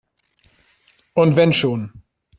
[1.13, 2.01] Und wenn schon!